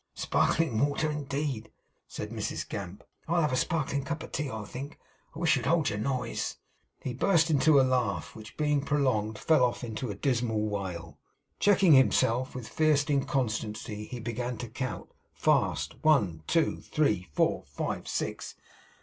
'Sparkling 0.15 0.79
water, 0.79 1.11
indeed!' 1.11 1.71
said 2.07 2.31
Mrs 2.31 2.67
Gamp. 2.67 3.03
'I'll 3.27 3.41
have 3.41 3.51
a 3.51 3.55
sparkling 3.55 4.03
cup 4.03 4.23
o' 4.23 4.27
tea, 4.27 4.49
I 4.49 4.65
think. 4.65 4.97
I 5.35 5.37
wish 5.37 5.55
you'd 5.55 5.67
hold 5.67 5.91
your 5.91 5.99
noise!' 5.99 6.57
He 7.03 7.13
burst 7.13 7.51
into 7.51 7.79
a 7.79 7.83
laugh, 7.83 8.35
which, 8.35 8.57
being 8.57 8.81
prolonged, 8.81 9.37
fell 9.37 9.63
off 9.63 9.83
into 9.83 10.09
a 10.09 10.15
dismal 10.15 10.59
wail. 10.67 11.19
Checking 11.59 11.93
himself, 11.93 12.55
with 12.55 12.67
fierce 12.67 13.07
inconstancy 13.11 14.05
he 14.05 14.19
began 14.19 14.57
to 14.57 14.69
count 14.69 15.11
fast. 15.35 15.93
'One 16.01 16.41
two 16.47 16.77
three 16.81 17.27
four 17.35 17.65
five 17.67 18.07
six. 18.07 18.55